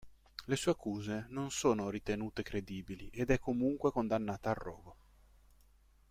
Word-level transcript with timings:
Le 0.47 0.55
sue 0.55 0.71
accuse 0.71 1.27
non 1.29 1.51
sono 1.51 1.91
ritenute 1.91 2.41
credibili 2.41 3.07
ed 3.13 3.29
è 3.29 3.37
comunque 3.37 3.91
condannata 3.91 4.49
al 4.49 4.55
rogo. 4.55 4.95